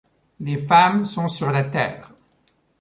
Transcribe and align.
Les 0.39 0.57
femmes 0.57 1.05
sont 1.05 1.27
sur 1.27 1.51
la 1.51 1.63
terre» 1.65 2.11